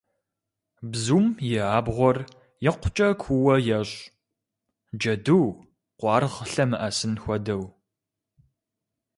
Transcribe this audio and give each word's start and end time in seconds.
Бзум 0.91 1.25
и 1.49 1.53
абгъуэр 1.77 2.17
икъукӏэ 2.69 3.07
куууэ 3.21 3.55
ещӏ, 3.79 3.95
джэду, 4.99 5.47
къуаргъ 5.99 6.37
лъэмыӏэсын 6.51 7.13
хуэдэу. 7.21 7.63